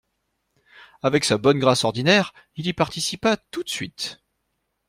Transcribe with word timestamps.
Avec 1.03 1.25
sa 1.25 1.37
bonne 1.37 1.59
grâce 1.59 1.83
ordinaire, 1.83 2.33
il 2.55 2.65
y 2.65 2.73
participa 2.73 3.37
tout 3.37 3.61
de 3.61 3.69
suite. 3.69 4.19